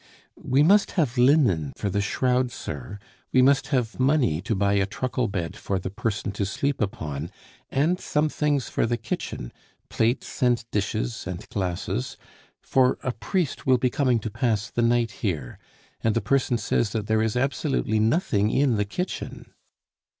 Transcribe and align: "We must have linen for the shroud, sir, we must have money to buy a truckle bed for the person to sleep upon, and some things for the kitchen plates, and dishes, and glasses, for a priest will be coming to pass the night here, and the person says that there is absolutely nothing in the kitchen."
"We 0.35 0.63
must 0.63 0.93
have 0.93 1.15
linen 1.15 1.73
for 1.77 1.91
the 1.91 2.01
shroud, 2.01 2.51
sir, 2.51 2.97
we 3.31 3.43
must 3.43 3.67
have 3.67 3.99
money 3.99 4.41
to 4.41 4.55
buy 4.55 4.73
a 4.73 4.87
truckle 4.87 5.27
bed 5.27 5.55
for 5.55 5.77
the 5.77 5.91
person 5.91 6.31
to 6.31 6.43
sleep 6.47 6.81
upon, 6.81 7.29
and 7.69 7.99
some 7.99 8.27
things 8.27 8.67
for 8.67 8.87
the 8.87 8.97
kitchen 8.97 9.53
plates, 9.89 10.41
and 10.41 10.65
dishes, 10.71 11.27
and 11.27 11.47
glasses, 11.49 12.17
for 12.63 12.97
a 13.03 13.11
priest 13.11 13.67
will 13.67 13.77
be 13.77 13.91
coming 13.91 14.17
to 14.21 14.31
pass 14.31 14.71
the 14.71 14.81
night 14.81 15.11
here, 15.21 15.59
and 16.03 16.15
the 16.15 16.19
person 16.19 16.57
says 16.57 16.93
that 16.93 17.05
there 17.05 17.21
is 17.21 17.35
absolutely 17.35 17.99
nothing 17.99 18.49
in 18.49 18.77
the 18.77 18.85
kitchen." 18.85 19.53